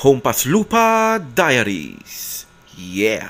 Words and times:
Hompas 0.00 0.48
Lupa 0.48 1.20
Diaries. 1.20 2.48
Yeah! 2.72 3.28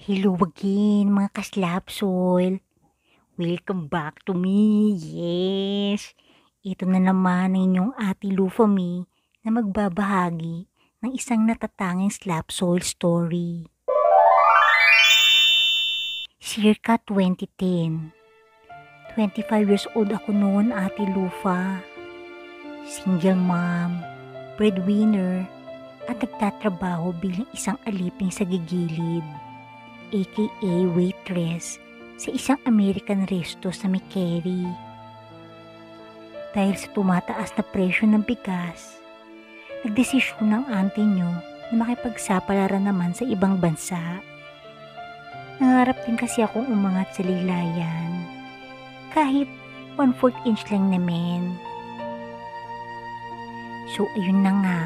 Hello 0.00 0.40
again 0.40 1.12
mga 1.12 1.36
kaslapsol. 1.36 2.64
Welcome 3.36 3.92
back 3.92 4.24
to 4.24 4.32
me. 4.32 4.96
Yes. 4.96 6.16
Ito 6.64 6.88
na 6.88 6.96
naman 6.96 7.52
ang 7.52 7.60
inyong 7.60 7.92
ati 8.00 8.32
Lufami 8.32 9.04
na 9.44 9.52
magbabahagi 9.52 10.64
ng 11.04 11.10
isang 11.12 11.44
natatanging 11.44 12.08
slapsoul 12.08 12.80
story. 12.80 13.68
Circa 16.48 16.96
2010. 17.04 18.08
25 19.20 19.68
years 19.68 19.84
old 19.92 20.08
ako 20.08 20.32
noon 20.32 20.72
ati 20.72 21.04
Lufa. 21.12 21.84
Single 22.88 23.36
mom, 23.36 24.00
breadwinner, 24.56 25.44
at 26.08 26.16
nagtatrabaho 26.24 27.12
bilang 27.20 27.44
isang 27.52 27.76
aliping 27.84 28.32
sa 28.32 28.48
gigilid 28.48 29.20
aka 30.08 30.72
waitress 30.96 31.76
sa 32.16 32.32
isang 32.32 32.56
American 32.64 33.28
resto 33.28 33.68
sa 33.68 33.84
McCary. 33.84 34.64
Dahil 36.56 36.80
sa 36.80 36.88
tumataas 36.96 37.52
na 37.60 37.62
presyo 37.76 38.08
ng 38.08 38.24
bigas, 38.24 38.96
nagdesisyon 39.84 40.48
ng 40.48 40.64
auntie 40.72 41.04
nyo 41.04 41.28
na 41.68 41.74
makipagsapalaran 41.76 42.88
naman 42.88 43.12
sa 43.12 43.28
ibang 43.28 43.60
bansa. 43.60 44.00
Nangarap 45.58 45.98
din 46.06 46.14
kasi 46.14 46.46
akong 46.46 46.70
umangat 46.70 47.10
sa 47.14 47.26
lilayan. 47.26 48.22
Kahit 49.10 49.50
1/4 49.98 50.34
inch 50.46 50.62
lang 50.70 50.94
naman. 50.94 51.58
So 53.98 54.06
ayun 54.14 54.46
na 54.46 54.52
nga, 54.62 54.80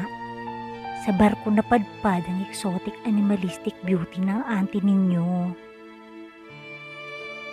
sa 1.05 1.13
barko 1.13 1.53
napadpad 1.53 2.25
ang 2.25 2.39
exotic 2.49 2.97
animalistic 3.05 3.77
beauty 3.85 4.23
ng 4.23 4.41
auntie 4.49 4.81
ninyo. 4.81 5.53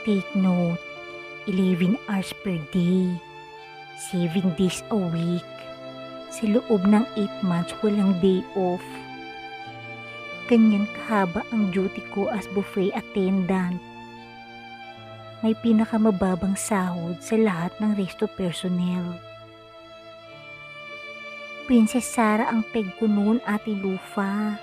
Take 0.08 0.32
note, 0.32 0.80
11 1.44 2.00
hours 2.08 2.32
per 2.41 2.56
day, 2.72 3.12
7 4.08 4.56
days 4.56 4.80
a 4.88 4.96
week. 4.96 5.44
Sa 6.32 6.48
loob 6.48 6.88
ng 6.88 7.04
8 7.18 7.44
months, 7.44 7.76
walang 7.84 8.16
day 8.24 8.41
off. 8.56 8.80
Ganyan 10.50 10.90
kahaba 10.90 11.46
ang 11.54 11.70
duty 11.70 12.02
ko 12.10 12.26
as 12.26 12.50
buffet 12.50 12.90
attendant. 12.90 13.78
May 15.46 15.54
pinakamababang 15.54 16.58
sahod 16.58 17.22
sa 17.22 17.38
lahat 17.38 17.70
ng 17.78 17.94
resto 17.94 18.26
personnel. 18.26 19.14
Princess 21.70 22.02
Sarah 22.02 22.50
ang 22.50 22.66
peg 22.74 22.82
ko 22.98 23.06
noon, 23.06 23.38
Ate 23.46 23.70
Lufa. 23.78 24.58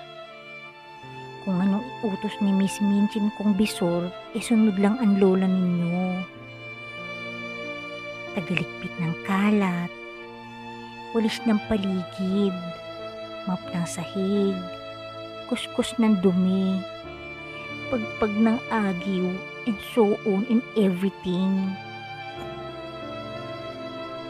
Kung 1.48 1.56
anong 1.56 1.88
utos 2.04 2.36
ni 2.44 2.52
Miss 2.52 2.84
Minchin 2.84 3.32
kong 3.40 3.56
bisor, 3.56 4.12
e 4.36 4.44
sunod 4.44 4.76
lang 4.76 5.00
ang 5.00 5.16
lola 5.16 5.48
ninyo. 5.48 6.20
Tagalikpit 8.36 8.92
ng 9.00 9.14
kalat, 9.24 9.88
walis 11.16 11.40
ng 11.48 11.56
paligid, 11.64 12.52
map 13.48 13.64
ng 13.72 13.88
sahig, 13.88 14.52
kuskus 15.48 15.96
ng 15.96 16.20
dumi, 16.20 16.78
pagpag 17.88 18.32
ng 18.36 18.58
agiw, 18.68 19.32
and 19.64 19.78
so 19.96 20.20
on 20.28 20.44
in 20.52 20.60
everything. 20.76 21.72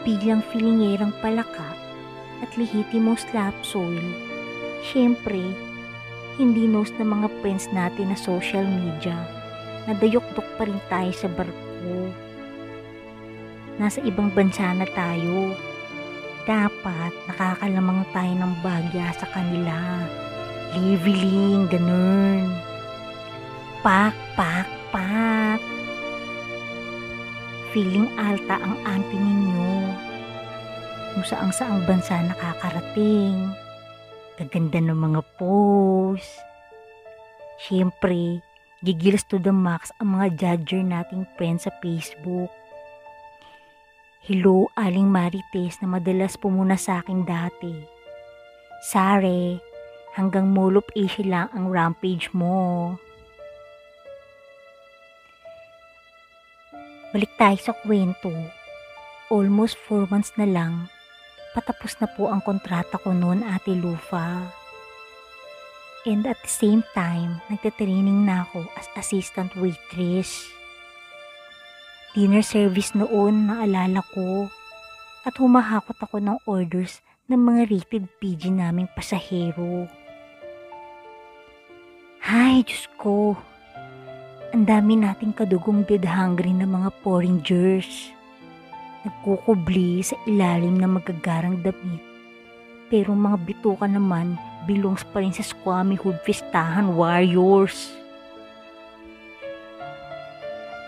Bilang 0.07 0.47
filingerang 0.55 1.13
palaka, 1.19 1.75
at 2.39 2.51
lihitimong 2.55 3.19
slap 3.19 3.55
soul, 3.67 3.99
syempre, 4.87 5.43
hindi 6.39 6.71
knows 6.71 6.95
ng 6.95 7.11
mga 7.11 7.29
friends 7.43 7.67
natin 7.75 8.15
na 8.15 8.19
social 8.19 8.63
media 8.63 9.19
na 9.91 9.93
dayok-dok 9.99 10.47
pa 10.55 10.63
rin 10.71 10.79
tayo 10.87 11.11
sa 11.11 11.27
barko. 11.27 12.15
Nasa 13.79 13.99
ibang 14.07 14.31
bansa 14.31 14.71
na 14.75 14.87
tayo. 14.91 15.55
Dapat 16.47 17.13
nakakalamang 17.29 18.07
tayo 18.15 18.33
ng 18.39 18.53
bagya 18.63 19.11
sa 19.19 19.27
kanila. 19.31 20.07
Liviling, 20.77 21.65
ganun. 21.73 22.53
Pak, 23.81 24.13
pak, 24.37 24.69
pak. 24.93 25.61
Feeling 27.73 28.09
alta 28.21 28.61
ang 28.61 28.77
auntie 28.85 29.17
ninyo 29.17 30.09
kung 31.19 31.27
saang 31.27 31.51
saang 31.51 31.83
bansa 31.83 32.21
nakakarating. 32.21 33.51
Gaganda 34.39 34.79
ng 34.79 34.95
mga 34.95 35.21
post. 35.35 36.31
Siyempre, 37.59 38.39
gigilas 38.87 39.27
to 39.27 39.43
the 39.43 39.51
max 39.51 39.91
ang 39.99 40.15
mga 40.15 40.39
judger 40.39 40.85
nating 40.87 41.27
friends 41.35 41.67
sa 41.67 41.75
Facebook. 41.83 42.53
Hello, 44.23 44.71
Aling 44.79 45.11
Marites 45.11 45.83
na 45.83 45.91
madalas 45.91 46.39
pumuna 46.39 46.79
sa 46.79 47.03
akin 47.03 47.27
dati. 47.27 47.75
Sare, 48.87 49.59
hanggang 50.17 50.53
Molop 50.53 50.89
Asia 50.95 51.25
lang 51.25 51.49
ang 51.53 51.69
rampage 51.73 52.31
mo. 52.33 52.95
Balik 57.13 57.33
tayo 57.41 57.57
sa 57.57 57.73
kwento. 57.73 58.29
Almost 59.33 59.81
4 59.89 60.13
months 60.13 60.33
na 60.37 60.49
lang 60.49 60.89
patapos 61.57 61.97
na 61.99 62.09
po 62.13 62.29
ang 62.29 62.45
kontrata 62.45 63.01
ko 63.01 63.11
noon 63.11 63.43
Ate 63.43 63.73
Lufa. 63.73 64.47
And 66.07 66.25
at 66.25 66.39
the 66.41 66.53
same 66.53 66.87
time, 66.95 67.43
nagtitraining 67.51 68.25
na 68.25 68.47
ako 68.47 68.65
as 68.79 68.87
assistant 68.95 69.53
waitress. 69.59 70.47
Dinner 72.15 72.45
service 72.45 72.95
noon 72.97 73.51
naalala 73.51 74.01
ko 74.15 74.49
at 75.27 75.37
humahakot 75.37 75.99
ako 75.99 76.23
ng 76.23 76.39
orders 76.49 77.05
ng 77.29 77.37
mga 77.37 77.63
rated 77.69 78.05
PG 78.25 78.49
naming 78.49 78.89
pasahero. 78.97 79.85
Hay, 82.25 82.65
Diyos 82.65 82.89
ko! 82.97 83.37
Ang 84.57 84.65
dami 84.65 84.97
nating 84.97 85.37
kadugong 85.37 85.85
dead 85.85 86.09
hungry 86.09 86.57
na 86.57 86.65
mga 86.65 86.89
foreigners 87.05 88.17
nagkukubli 89.05 90.01
sa 90.01 90.17
ilalim 90.25 90.81
ng 90.81 90.89
magagarang 90.89 91.61
damit. 91.61 92.01
Pero 92.89 93.13
mga 93.13 93.45
bituka 93.45 93.85
naman 93.85 94.41
belongs 94.65 95.05
pa 95.13 95.21
rin 95.21 95.33
sa 95.33 95.45
Squammy 95.45 96.01
Hood 96.01 96.17
Festahan 96.25 96.97
Warriors. 96.97 97.93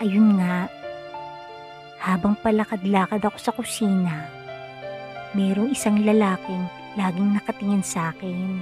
Ayun 0.01 0.41
nga, 0.41 0.65
habang 2.01 2.33
palakad-lakad 2.41 3.21
ako 3.21 3.37
sa 3.37 3.53
kusina, 3.53 4.40
merong 5.37 5.71
isang 5.71 6.01
lalaking 6.03 6.67
laging 6.99 7.35
nakatingin 7.35 7.83
sa 7.83 8.11
akin. 8.11 8.59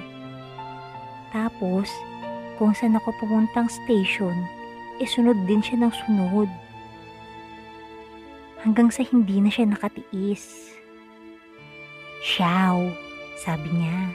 Tapos, 1.33 1.89
kung 2.57 2.73
saan 2.73 2.97
ako 2.97 3.13
pumuntang 3.21 3.69
station, 3.69 4.35
eh 4.99 5.07
sunod 5.07 5.37
din 5.47 5.61
siya 5.63 5.85
ng 5.85 5.93
sunod 6.05 6.49
hanggang 8.59 8.91
sa 8.91 9.01
hindi 9.07 9.39
na 9.39 9.47
siya 9.47 9.71
nakatiis. 9.71 10.75
Xiao, 12.19 12.91
sabi 13.39 13.71
niya. 13.71 14.11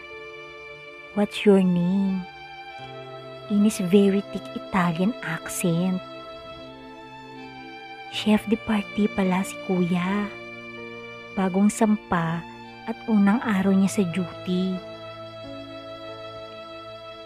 What's 1.17 1.49
your 1.49 1.65
name? 1.65 2.21
In 3.49 3.65
his 3.65 3.81
very 3.81 4.21
thick 4.35 4.45
Italian 4.53 5.17
accent. 5.25 6.03
Chef 8.13 8.45
de 8.53 8.61
party 8.69 9.09
pala 9.17 9.41
si 9.43 9.57
kuya. 9.65 10.29
Bagong 11.35 11.73
sampa 11.73 12.45
at 12.85 12.97
unang 13.09 13.41
araw 13.41 13.73
niya 13.73 14.01
sa 14.01 14.03
duty. 14.09 14.77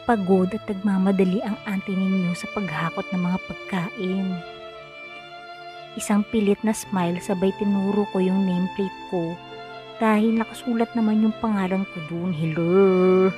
Pagod 0.08 0.48
at 0.56 0.64
nagmamadali 0.64 1.44
ang 1.44 1.58
auntie 1.68 1.92
ninyo 1.92 2.32
sa 2.32 2.48
paghakot 2.56 3.04
ng 3.12 3.20
mga 3.20 3.38
pagkain. 3.44 4.28
Isang 5.98 6.24
pilit 6.32 6.62
na 6.64 6.72
smile 6.72 7.20
sabay 7.20 7.52
tinuro 7.58 8.08
ko 8.14 8.22
yung 8.22 8.46
nameplate 8.48 8.98
ko 9.12 9.36
dahil 9.98 10.38
nakasulat 10.38 10.88
naman 10.94 11.26
yung 11.26 11.34
pangalan 11.42 11.84
ko 11.92 11.98
doon. 12.08 12.30
Hello! 12.30 13.28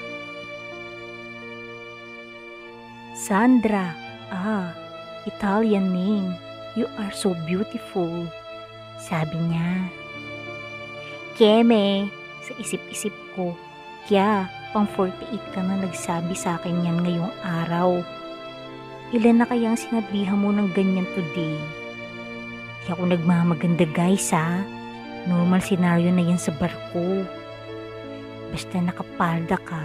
Sandra. 3.16 3.92
Ah, 4.30 4.72
Italian 5.26 5.90
name. 5.90 6.32
You 6.78 6.86
are 7.02 7.10
so 7.10 7.34
beautiful. 7.44 8.30
Sabi 9.00 9.36
niya. 9.50 9.99
Keme, 11.40 12.04
sa 12.44 12.52
isip-isip 12.60 13.16
ko. 13.32 13.56
Kya, 14.04 14.44
pang 14.76 14.84
48 14.84 15.40
ka 15.56 15.64
na 15.64 15.80
nagsabi 15.80 16.36
sa 16.36 16.60
akin 16.60 16.84
yan 16.84 17.00
ngayong 17.00 17.32
araw. 17.40 18.04
Ilan 19.16 19.40
na 19.40 19.48
kayang 19.48 19.80
sinabihan 19.80 20.36
mo 20.36 20.52
ng 20.52 20.68
ganyan 20.76 21.08
today? 21.16 21.56
Di 22.84 22.92
ako 22.92 23.08
nagmamaganda 23.08 23.88
guys 23.88 24.28
ha. 24.36 24.60
Normal 25.24 25.64
scenario 25.64 26.12
na 26.12 26.20
yan 26.20 26.36
sa 26.36 26.52
barko. 26.60 27.24
Basta 28.52 28.76
nakapalda 28.76 29.56
ka, 29.64 29.80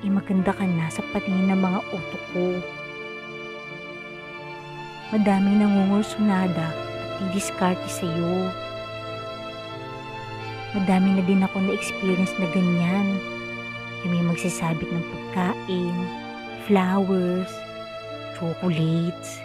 eh 0.00 0.08
maganda 0.08 0.56
ka 0.56 0.64
na 0.64 0.88
sa 0.88 1.04
patingin 1.12 1.52
ng 1.52 1.60
mga 1.60 1.80
utok 1.92 2.24
ko. 2.32 2.46
Madaming 5.12 5.68
nangungursunada 5.68 6.72
at 6.72 7.12
didiskarte 7.20 7.92
sa'yo. 7.92 8.63
Madami 10.74 11.14
na 11.14 11.22
din 11.22 11.46
ako 11.46 11.62
na-experience 11.62 12.34
na 12.42 12.50
ganyan. 12.50 13.14
Yung 14.02 14.10
may 14.10 14.26
magsasabit 14.26 14.90
ng 14.90 15.06
pagkain, 15.06 15.96
flowers, 16.66 17.52
chocolates, 18.34 19.38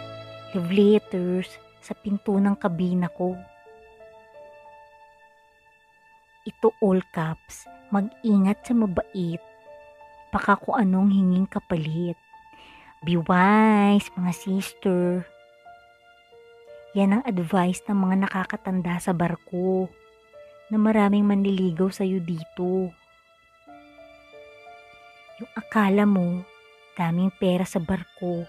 love 0.58 0.74
letters 0.74 1.46
sa 1.78 1.94
pinto 1.94 2.34
ng 2.34 2.58
kabina 2.58 3.06
ko. 3.14 3.38
Ito 6.50 6.74
all 6.82 6.98
caps, 7.14 7.70
mag-ingat 7.94 8.66
sa 8.66 8.74
mabait. 8.74 9.38
Baka 10.34 10.58
kung 10.58 10.82
anong 10.82 11.14
hinging 11.14 11.46
kapalit. 11.46 12.18
Be 13.06 13.14
wise, 13.22 14.10
mga 14.18 14.32
sister. 14.34 15.22
Yan 16.98 17.14
ang 17.14 17.22
advice 17.22 17.86
ng 17.86 17.94
mga 17.94 18.26
nakakatanda 18.26 18.98
sa 18.98 19.14
barko 19.14 19.86
na 20.70 20.78
maraming 20.78 21.26
manliligaw 21.26 21.90
sa'yo 21.90 22.22
dito. 22.22 22.94
Yung 25.42 25.52
akala 25.58 26.06
mo, 26.06 26.46
daming 26.94 27.34
pera 27.34 27.66
sa 27.66 27.82
barko, 27.82 28.46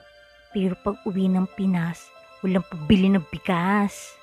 pero 0.53 0.77
pag 0.79 1.01
uwi 1.03 1.27
ng 1.27 1.49
Pinas, 1.57 2.07
walang 2.45 2.65
pabili 2.69 3.09
ng 3.09 3.25
bigas. 3.33 4.13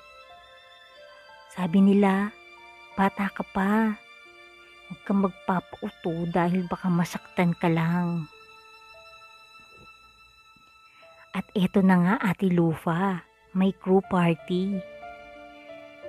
Sabi 1.58 1.82
nila, 1.82 2.30
bata 2.94 3.26
ka 3.34 3.42
pa. 3.42 3.98
Huwag 4.88 5.00
kang 5.04 5.20
magpapauto 5.26 6.30
dahil 6.30 6.64
baka 6.70 6.86
masaktan 6.88 7.52
ka 7.52 7.66
lang. 7.66 8.30
At 11.36 11.44
eto 11.52 11.84
na 11.84 11.96
nga 12.00 12.14
Ate 12.24 12.48
Lufa, 12.48 13.22
may 13.52 13.70
crew 13.76 14.00
party. 14.08 14.80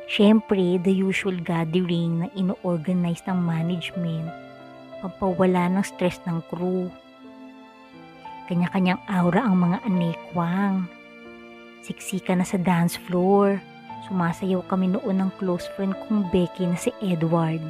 Siyempre, 0.09 0.81
the 0.81 0.89
usual 0.89 1.37
gathering 1.37 2.25
na 2.25 2.27
ino-organize 2.33 3.21
ng 3.29 3.45
management 3.45 4.25
pampawala 5.05 5.69
ng 5.69 5.85
stress 5.85 6.17
ng 6.25 6.41
crew. 6.49 6.89
Kanya-kanyang 8.49 8.97
aura 9.05 9.45
ang 9.45 9.61
mga 9.61 9.77
anekwang. 9.85 10.89
Siksika 11.85 12.33
na 12.33 12.41
sa 12.41 12.57
dance 12.57 12.97
floor. 12.97 13.61
Sumasayaw 14.09 14.65
kami 14.65 14.97
noon 14.97 15.21
ng 15.21 15.31
close 15.37 15.69
friend 15.77 15.93
kong 16.09 16.25
Becky 16.33 16.65
na 16.65 16.73
si 16.73 16.89
Edward. 17.05 17.61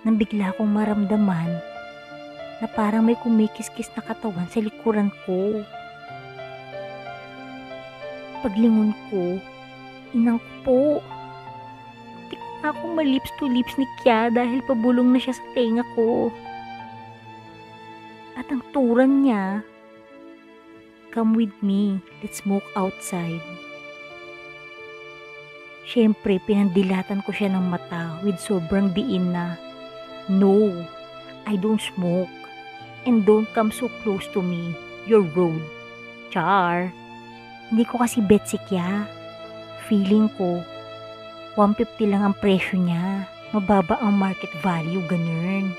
Nang 0.00 0.16
bigla 0.16 0.56
kong 0.56 0.72
maramdaman 0.72 1.60
na 2.64 2.66
parang 2.72 3.04
may 3.04 3.20
kumikis-kis 3.20 3.92
na 3.92 4.00
katawan 4.00 4.48
sa 4.48 4.64
likuran 4.64 5.12
ko. 5.28 5.60
Paglingon 8.40 8.96
ko, 9.12 9.36
inang 10.16 10.40
ko 10.40 10.48
po. 10.64 10.80
Akong 12.60 12.92
malips 12.92 13.32
to 13.40 13.48
lips 13.48 13.72
ni 13.80 13.88
Kya 14.04 14.28
dahil 14.28 14.60
pabulong 14.68 15.16
na 15.16 15.20
siya 15.20 15.32
sa 15.32 15.44
tenga 15.56 15.80
ko. 15.96 16.28
At 18.36 18.52
ang 18.52 18.60
turan 18.76 19.24
niya, 19.24 19.64
Come 21.10 21.34
with 21.34 21.56
me, 21.64 21.98
let's 22.22 22.44
smoke 22.44 22.64
outside. 22.78 23.42
Siyempre, 25.90 26.38
pinandilatan 26.46 27.26
ko 27.26 27.34
siya 27.34 27.50
ng 27.50 27.66
mata 27.66 28.22
with 28.22 28.38
sobrang 28.38 28.94
diin 28.94 29.34
na, 29.34 29.58
No, 30.30 30.70
I 31.50 31.58
don't 31.58 31.82
smoke. 31.82 32.30
And 33.08 33.24
don't 33.24 33.48
come 33.56 33.72
so 33.72 33.88
close 34.04 34.28
to 34.36 34.44
me. 34.44 34.76
You're 35.08 35.26
rude. 35.34 35.64
Char. 36.30 36.92
Hindi 37.72 37.88
ko 37.88 38.04
kasi 38.04 38.22
bet 38.22 38.46
si 38.46 38.60
Kya. 38.68 39.08
Feeling 39.88 40.30
ko, 40.38 40.62
150 41.58 42.10
lang 42.10 42.22
ang 42.22 42.34
presyo 42.38 42.78
niya. 42.78 43.26
Mababa 43.50 43.98
ang 43.98 44.14
market 44.14 44.50
value, 44.62 45.02
ganun. 45.10 45.74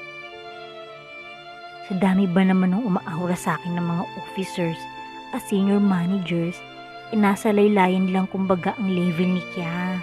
Sa 1.88 1.96
dami 1.96 2.28
ba 2.28 2.44
naman 2.44 2.76
ng 2.76 2.84
umaahura 2.84 3.36
sa 3.36 3.56
akin 3.56 3.80
ng 3.80 3.86
mga 3.86 4.04
officers 4.20 4.80
as 5.32 5.44
senior 5.48 5.80
managers, 5.80 6.60
inasa 7.16 7.52
laylayan 7.56 8.12
lang 8.12 8.28
kumbaga 8.28 8.76
ang 8.76 8.92
level 8.92 9.40
ni 9.40 9.44
Kya. 9.56 10.00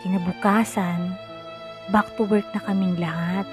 Kinabukasan, 0.00 1.16
back 1.92 2.08
to 2.16 2.24
work 2.24 2.44
na 2.56 2.60
kaming 2.64 2.96
lahat. 2.96 3.44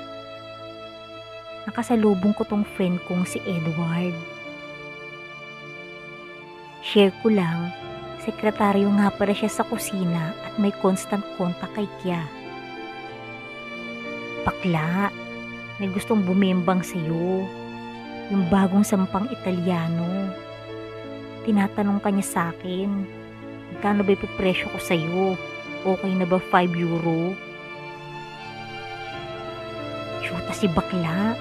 Nakasalubong 1.68 2.33
ko 2.36 2.48
tong 2.48 2.63
friend 2.63 2.98
kong 3.06 3.27
si 3.27 3.44
Edward. 3.44 4.16
Share 6.80 7.13
ko 7.21 7.30
lang, 7.30 7.69
sekretaryo 8.29 8.93
nga 9.01 9.09
para 9.09 9.33
siya 9.33 9.49
sa 9.49 9.65
kusina 9.65 10.37
at 10.45 10.53
may 10.61 10.69
constant 10.69 11.25
contact 11.33 11.73
kay 11.73 11.89
Kya. 12.05 12.21
Bakla, 14.45 15.09
may 15.81 15.89
gustong 15.89 16.21
bumembang 16.21 16.85
sa'yo 16.85 17.49
yung 18.29 18.45
bagong 18.53 18.85
sampang 18.85 19.25
Italiano. 19.33 20.29
Tinatanong 21.49 21.97
kanya 22.05 22.21
sa 22.21 22.53
akin, 22.53 23.09
magkano 23.73 24.05
ba 24.05 24.13
ipipresyo 24.13 24.69
ko 24.69 24.77
sa'yo? 24.77 25.33
Okay 25.81 26.13
na 26.13 26.29
ba 26.29 26.37
5 26.37 26.69
euro? 26.77 27.33
Shoota 30.21 30.53
si 30.53 30.69
bakla. 30.69 31.33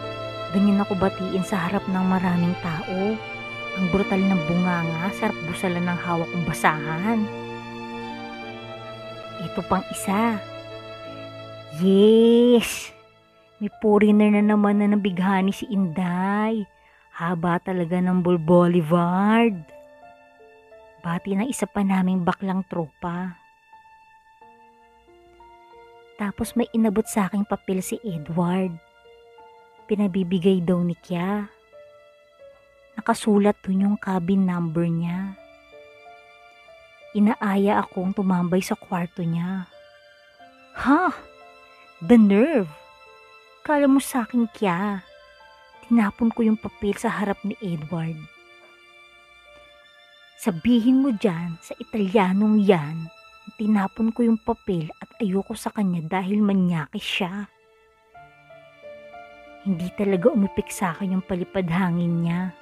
Ganyan 0.57 0.81
ako 0.81 0.97
batiin 0.97 1.45
sa 1.45 1.69
harap 1.69 1.85
ng 1.93 2.05
maraming 2.09 2.57
tao. 2.65 3.13
Ang 3.79 3.87
brutal 3.95 4.19
ng 4.19 4.43
bunganga, 4.51 5.07
sarap 5.15 5.39
busalan 5.47 5.87
ng 5.87 5.99
hawak 6.03 6.27
kong 6.35 6.47
basahan. 6.51 7.23
Ito 9.39 9.63
pang 9.71 9.87
isa. 9.95 10.43
Yes! 11.79 12.91
May 13.63 13.71
foreigner 13.79 14.35
na 14.35 14.43
naman 14.43 14.83
na 14.83 14.91
nabighani 14.91 15.55
si 15.55 15.71
Inday. 15.71 16.67
Haba 17.15 17.63
talaga 17.63 18.03
ng 18.03 18.19
Bull 18.19 18.43
Boulevard. 18.43 19.55
Bati 20.99 21.39
ng 21.39 21.47
isa 21.47 21.71
pa 21.71 21.87
naming 21.87 22.27
baklang 22.27 22.67
tropa. 22.67 23.39
Tapos 26.19 26.59
may 26.59 26.67
inabot 26.75 27.07
sa 27.07 27.31
aking 27.31 27.47
papel 27.47 27.79
si 27.79 27.95
Edward. 28.03 28.75
Pinabibigay 29.87 30.59
daw 30.67 30.83
ni 30.83 30.99
Kya. 30.99 31.58
Nakasulat 33.09 33.57
dun 33.65 33.89
yung 33.89 33.97
cabin 33.97 34.45
number 34.45 34.85
niya. 34.85 35.33
Inaaya 37.17 37.81
akong 37.81 38.13
tumambay 38.13 38.61
sa 38.61 38.77
kwarto 38.77 39.25
niya. 39.25 39.65
Ha? 40.77 41.17
The 42.05 42.21
nerve! 42.21 42.69
Kala 43.65 43.89
mo 43.89 43.97
sa 43.97 44.29
akin 44.29 44.45
kya. 44.53 45.01
Tinapon 45.89 46.29
ko 46.37 46.53
yung 46.53 46.61
papel 46.61 47.01
sa 47.01 47.09
harap 47.09 47.41
ni 47.49 47.57
Edward. 47.65 48.21
Sabihin 50.37 51.01
mo 51.01 51.09
dyan 51.09 51.57
sa 51.65 51.73
Italianong 51.81 52.61
yan, 52.61 53.09
tinapon 53.57 54.13
ko 54.13 54.21
yung 54.21 54.37
papel 54.37 54.93
at 55.01 55.09
ayoko 55.17 55.57
sa 55.57 55.73
kanya 55.73 56.05
dahil 56.05 56.45
manyakis 56.45 57.25
siya. 57.25 57.49
Hindi 59.65 59.89
talaga 59.97 60.29
umipik 60.29 60.69
sa 60.69 60.93
akin 60.93 61.17
yung 61.17 61.25
palipad 61.25 61.73
hangin 61.73 62.21
niya. 62.21 62.53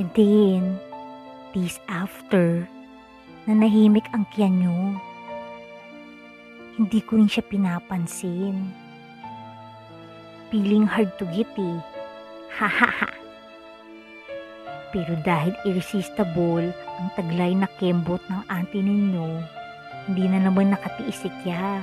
And 0.00 0.08
then, 0.16 0.80
days 1.52 1.76
after, 1.88 2.64
nanahimik 3.44 4.08
ang 4.16 4.24
kiyan 4.32 4.64
niyo. 4.64 4.78
Hindi 6.80 7.00
ko 7.04 7.20
rin 7.20 7.28
siya 7.28 7.44
pinapansin 7.44 8.82
feeling 10.52 10.84
hard 10.84 11.08
to 11.16 11.24
get 11.32 11.48
eh. 11.56 11.80
Ha 12.60 12.68
ha 12.68 12.90
ha. 12.92 13.10
Pero 14.92 15.16
dahil 15.24 15.56
irresistible 15.64 16.68
ang 17.00 17.08
taglay 17.16 17.56
na 17.56 17.64
kembot 17.80 18.20
ng 18.28 18.44
auntie 18.52 18.84
ninyo, 18.84 19.40
hindi 20.04 20.28
na 20.28 20.44
naman 20.44 20.76
nakatiis 20.76 21.24
si 21.24 21.32
Kya. 21.40 21.80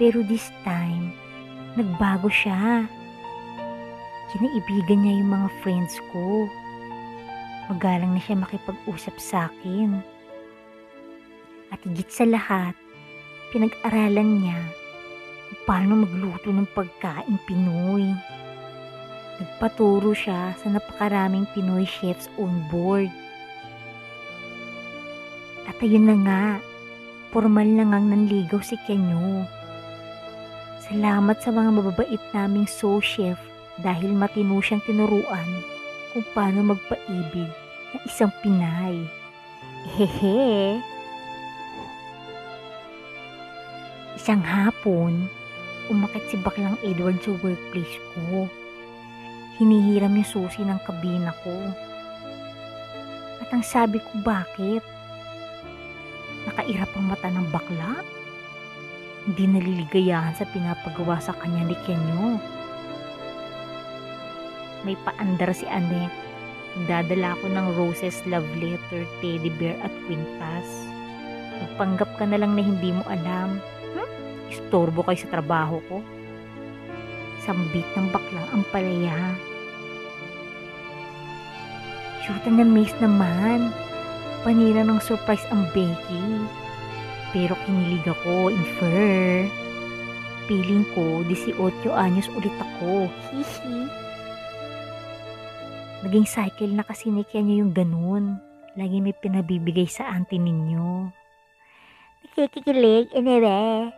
Pero 0.00 0.24
this 0.24 0.48
time, 0.64 1.12
nagbago 1.76 2.32
siya. 2.32 2.88
Kinaibigan 4.32 5.04
niya 5.04 5.20
yung 5.20 5.30
mga 5.36 5.48
friends 5.60 6.00
ko. 6.08 6.48
Magalang 7.70 8.16
na 8.16 8.20
siya 8.22 8.42
makipag-usap 8.42 9.14
sa 9.22 9.46
akin. 9.46 10.02
At 11.70 11.78
higit 11.86 12.10
sa 12.10 12.26
lahat, 12.26 12.74
pinag-aralan 13.54 14.42
niya 14.42 14.60
paano 15.62 16.02
magluto 16.02 16.50
ng 16.50 16.66
pagkain 16.74 17.38
Pinoy. 17.46 18.10
Nagpaturo 19.38 20.10
siya 20.10 20.56
sa 20.58 20.66
napakaraming 20.66 21.46
Pinoy 21.54 21.86
chefs 21.86 22.26
on 22.40 22.66
board. 22.66 23.10
At 25.70 25.78
ayun 25.78 26.10
na 26.10 26.16
nga, 26.26 26.44
formal 27.30 27.64
na 27.64 27.86
ngang 27.86 28.10
nanligaw 28.10 28.60
si 28.60 28.74
Kenyo. 28.84 29.46
Salamat 30.82 31.40
sa 31.40 31.54
mga 31.54 31.70
mababait 31.72 32.22
naming 32.34 32.66
sous 32.66 33.00
chef 33.00 33.38
dahil 33.80 34.12
matino 34.12 34.60
siyang 34.60 34.84
tinuruan 34.84 35.71
kung 36.12 36.24
paano 36.36 36.76
magpaibig 36.76 37.48
ng 37.96 38.02
isang 38.04 38.32
Pinay. 38.44 39.00
Hehe. 39.96 40.78
Isang 44.14 44.44
hapon, 44.44 45.26
umakit 45.88 46.22
si 46.30 46.36
Baklang 46.38 46.78
Edward 46.84 47.18
sa 47.24 47.32
workplace 47.40 47.96
ko. 48.14 48.46
Hinihiram 49.56 50.14
yung 50.14 50.28
susi 50.28 50.62
ng 50.62 50.78
kabina 50.84 51.32
ko. 51.42 51.56
At 53.42 53.48
ang 53.50 53.64
sabi 53.64 53.98
ko, 53.98 54.22
bakit? 54.22 54.84
Nakairap 56.46 56.92
ang 56.94 57.08
mata 57.08 57.28
ng 57.32 57.48
bakla? 57.50 58.04
Hindi 59.26 59.44
naliligayahan 59.48 60.34
sa 60.34 60.46
pinapagawa 60.50 61.18
sa 61.18 61.34
kanya 61.34 61.66
ni 61.66 61.76
Kenyo. 61.82 62.51
May 64.82 64.98
paandar 65.06 65.54
si 65.54 65.62
Annette. 65.70 66.14
Dadala 66.88 67.36
ko 67.38 67.46
ng 67.52 67.66
roses, 67.76 68.18
love 68.26 68.48
letter, 68.56 69.04
teddy 69.20 69.52
bear 69.60 69.76
at 69.84 69.92
quintas. 70.08 70.68
Magpanggap 71.62 72.10
ka 72.18 72.24
na 72.26 72.40
lang 72.40 72.56
na 72.56 72.62
hindi 72.64 72.90
mo 72.90 73.04
alam. 73.06 73.60
Hmm? 73.94 74.10
Istorbo 74.50 75.04
kayo 75.06 75.18
sa 75.20 75.30
trabaho 75.30 75.78
ko. 75.86 76.02
Sambit 77.44 77.86
ng 77.94 78.08
baklang 78.10 78.48
ang 78.50 78.64
palaya. 78.72 79.18
Shoot 82.22 82.46
na 82.46 82.62
miss 82.62 82.94
naman. 83.02 83.74
Panira 84.42 84.82
ng 84.82 84.98
surprise 85.02 85.42
ang 85.50 85.66
Becky. 85.70 86.26
Pero 87.30 87.54
kinilig 87.66 88.06
ako, 88.06 88.50
infer. 88.50 89.46
Piling 90.50 90.86
ko, 90.94 91.22
18 91.26 91.94
anyos 91.94 92.30
ulit 92.34 92.54
ako. 92.58 93.06
Hihi. 93.30 93.86
Naging 96.02 96.26
cycle 96.26 96.74
na 96.74 96.82
kasi 96.82 97.14
ni 97.14 97.22
Kenya 97.22 97.62
yung 97.62 97.70
ganun. 97.70 98.42
Lagi 98.74 98.98
may 98.98 99.14
pinabibigay 99.14 99.86
sa 99.86 100.10
auntie 100.10 100.42
ninyo. 100.42 101.14
Nakikikilig, 102.26 103.12
anyway. 103.14 103.92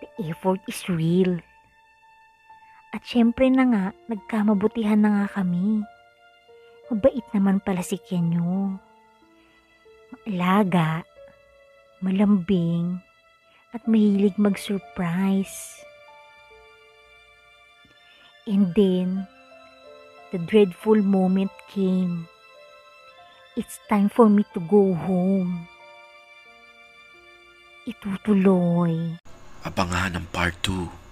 The 0.00 0.08
effort 0.30 0.64
is 0.64 0.80
real. 0.88 1.42
At 2.94 3.02
syempre 3.02 3.50
na 3.50 3.64
nga, 3.66 3.84
nagkamabutihan 4.06 5.02
na 5.02 5.10
nga 5.10 5.42
kami. 5.42 5.82
Mabait 6.88 7.26
naman 7.34 7.58
pala 7.58 7.82
si 7.82 7.98
Kenyo. 7.98 8.78
Maalaga, 10.14 11.02
malambing, 11.98 13.02
at 13.74 13.82
mahilig 13.90 14.38
mag-surprise. 14.38 15.82
And 18.46 18.70
then, 18.78 19.26
the 20.34 20.42
dreadful 20.50 20.98
moment 20.98 21.52
came. 21.70 22.26
It's 23.54 23.78
time 23.86 24.10
for 24.10 24.26
me 24.26 24.42
to 24.50 24.58
go 24.66 24.90
home. 24.90 25.70
Itutuloy. 27.86 29.22
Abangan 29.62 30.18
ang 30.18 30.26
part 30.34 30.58
2. 30.66 31.03